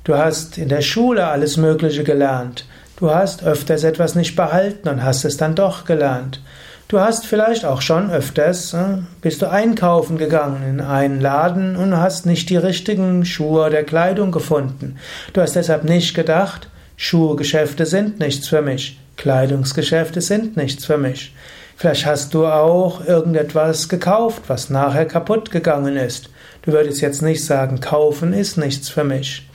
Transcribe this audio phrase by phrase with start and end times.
[0.03, 2.65] Du hast in der Schule alles Mögliche gelernt.
[2.97, 6.41] Du hast öfters etwas nicht behalten und hast es dann doch gelernt.
[6.87, 11.97] Du hast vielleicht auch schon öfters, äh, bist du einkaufen gegangen in einen Laden und
[11.97, 14.97] hast nicht die richtigen Schuhe oder Kleidung gefunden.
[15.33, 21.33] Du hast deshalb nicht gedacht, Schuhgeschäfte sind nichts für mich, Kleidungsgeschäfte sind nichts für mich.
[21.77, 26.29] Vielleicht hast du auch irgendetwas gekauft, was nachher kaputt gegangen ist.
[26.61, 29.47] Du würdest jetzt nicht sagen, kaufen ist nichts für mich.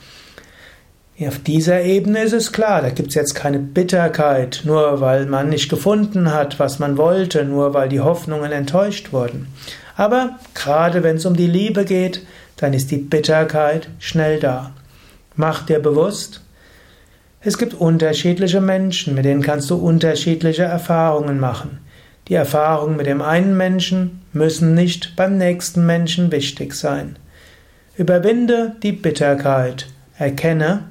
[1.27, 5.49] Auf dieser Ebene ist es klar, da gibt es jetzt keine Bitterkeit, nur weil man
[5.49, 9.47] nicht gefunden hat, was man wollte, nur weil die Hoffnungen enttäuscht wurden.
[9.95, 12.25] Aber gerade wenn es um die Liebe geht,
[12.57, 14.71] dann ist die Bitterkeit schnell da.
[15.35, 16.41] Mach dir bewusst,
[17.41, 21.79] es gibt unterschiedliche Menschen, mit denen kannst du unterschiedliche Erfahrungen machen.
[22.31, 27.17] Die Erfahrungen mit dem einen Menschen müssen nicht beim nächsten Menschen wichtig sein.
[27.97, 29.87] Überwinde die Bitterkeit.
[30.17, 30.85] Erkenne,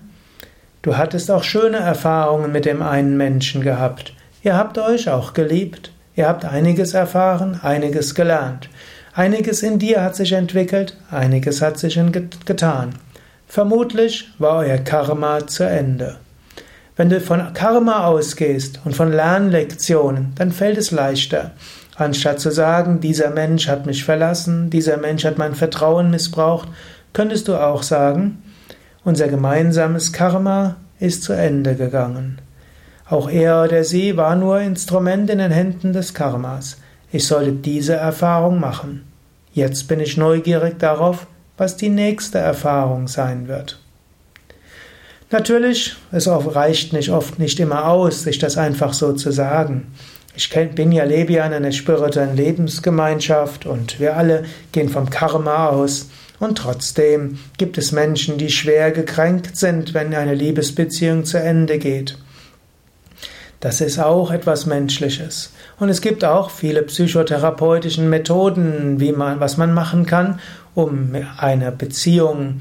[0.82, 4.12] du hattest auch schöne Erfahrungen mit dem einen Menschen gehabt.
[4.42, 5.92] Ihr habt euch auch geliebt.
[6.14, 8.68] Ihr habt einiges erfahren, einiges gelernt.
[9.14, 11.98] Einiges in dir hat sich entwickelt, einiges hat sich
[12.44, 12.90] getan.
[13.46, 16.18] Vermutlich war euer Karma zu Ende.
[17.00, 21.52] Wenn du von Karma ausgehst und von Lernlektionen, dann fällt es leichter.
[21.96, 26.68] Anstatt zu sagen, dieser Mensch hat mich verlassen, dieser Mensch hat mein Vertrauen missbraucht,
[27.14, 28.42] könntest du auch sagen,
[29.02, 32.42] unser gemeinsames Karma ist zu Ende gegangen.
[33.08, 36.76] Auch er oder sie war nur Instrument in den Händen des Karmas.
[37.10, 39.10] Ich sollte diese Erfahrung machen.
[39.54, 43.80] Jetzt bin ich neugierig darauf, was die nächste Erfahrung sein wird.
[45.32, 49.86] Natürlich, es reicht nicht oft nicht immer aus, sich das einfach so zu sagen.
[50.34, 56.08] Ich bin ja, ja in einer spirituellen Lebensgemeinschaft und wir alle gehen vom Karma aus.
[56.40, 62.16] Und trotzdem gibt es Menschen, die schwer gekränkt sind, wenn eine Liebesbeziehung zu Ende geht.
[63.60, 65.52] Das ist auch etwas Menschliches.
[65.78, 70.40] Und es gibt auch viele psychotherapeutische Methoden, wie man, was man machen kann,
[70.74, 72.60] um eine Beziehung,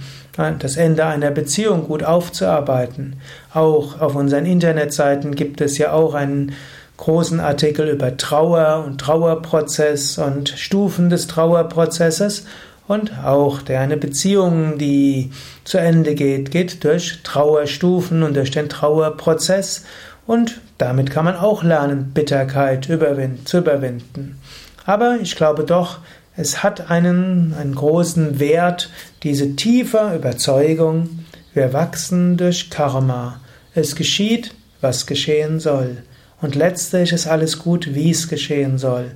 [0.60, 3.18] das Ende einer Beziehung gut aufzuarbeiten.
[3.54, 6.54] Auch auf unseren Internetseiten gibt es ja auch einen
[6.98, 12.46] großen Artikel über Trauer und Trauerprozess und Stufen des Trauerprozesses
[12.88, 15.32] und auch eine Beziehung, die
[15.64, 19.86] zu Ende geht, geht durch Trauerstufen und durch den Trauerprozess
[20.26, 24.40] und damit kann man auch lernen, Bitterkeit zu überwinden.
[24.86, 26.00] Aber ich glaube doch,
[26.40, 28.90] es hat einen, einen großen Wert,
[29.24, 33.42] diese tiefe Überzeugung, wir wachsen durch Karma.
[33.76, 35.98] Es geschieht, was geschehen soll.
[36.42, 39.12] Und letztlich ist alles gut, wie es geschehen soll.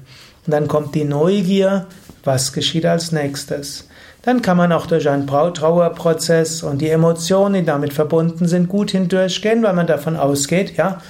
[0.46, 1.86] Und dann kommt die Neugier,
[2.26, 3.88] was geschieht als nächstes.
[4.24, 8.92] Dann kann man auch durch einen Trauerprozess und die Emotionen, die damit verbunden sind, gut
[8.92, 11.02] hindurchgehen, weil man davon ausgeht, ja,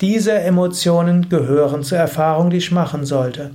[0.00, 3.50] diese Emotionen gehören zur Erfahrung, die ich machen sollte.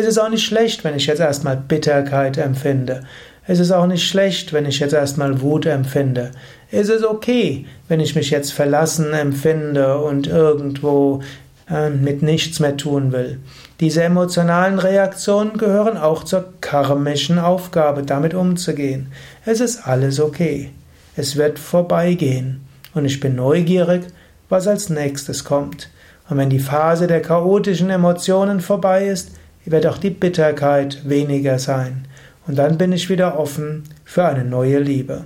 [0.00, 3.02] Es ist auch nicht schlecht, wenn ich jetzt erstmal Bitterkeit empfinde.
[3.46, 6.30] Es ist auch nicht schlecht, wenn ich jetzt erstmal Wut empfinde.
[6.70, 11.20] Es ist okay, wenn ich mich jetzt verlassen empfinde und irgendwo
[11.68, 13.40] äh, mit nichts mehr tun will.
[13.80, 19.08] Diese emotionalen Reaktionen gehören auch zur karmischen Aufgabe, damit umzugehen.
[19.44, 20.70] Es ist alles okay.
[21.14, 22.62] Es wird vorbeigehen.
[22.94, 24.04] Und ich bin neugierig,
[24.48, 25.90] was als nächstes kommt.
[26.30, 29.32] Und wenn die Phase der chaotischen Emotionen vorbei ist,
[29.64, 32.06] wird auch die Bitterkeit weniger sein.
[32.46, 35.24] Und dann bin ich wieder offen für eine neue Liebe.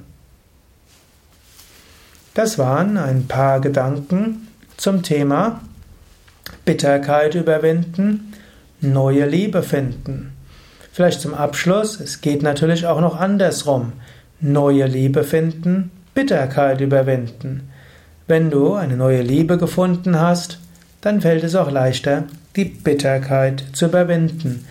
[2.34, 5.60] Das waren ein paar Gedanken zum Thema
[6.64, 8.32] Bitterkeit überwinden,
[8.80, 10.32] neue Liebe finden.
[10.92, 13.92] Vielleicht zum Abschluss, es geht natürlich auch noch andersrum.
[14.40, 17.70] Neue Liebe finden, Bitterkeit überwinden.
[18.26, 20.58] Wenn du eine neue Liebe gefunden hast,
[21.00, 22.24] dann fällt es auch leichter,
[22.56, 24.66] die Bitterkeit zu überwinden.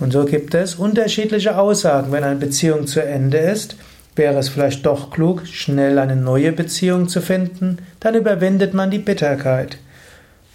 [0.00, 2.12] Und so gibt es unterschiedliche Aussagen.
[2.12, 3.76] Wenn eine Beziehung zu Ende ist,
[4.16, 8.98] wäre es vielleicht doch klug, schnell eine neue Beziehung zu finden, dann überwindet man die
[8.98, 9.78] Bitterkeit.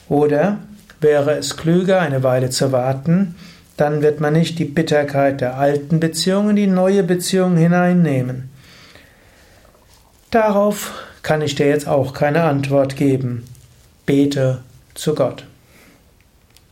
[0.10, 0.60] Oder
[1.02, 3.36] wäre es klüger, eine Weile zu warten,
[3.78, 8.50] dann wird man nicht die Bitterkeit der alten Beziehung in die neue Beziehung hineinnehmen.
[10.32, 13.44] Darauf kann ich dir jetzt auch keine Antwort geben.
[14.06, 14.62] Bete
[14.94, 15.46] zu Gott.